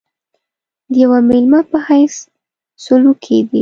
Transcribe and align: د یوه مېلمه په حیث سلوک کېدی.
د 0.91 0.93
یوه 1.03 1.19
مېلمه 1.29 1.61
په 1.71 1.77
حیث 1.87 2.15
سلوک 2.83 3.17
کېدی. 3.25 3.59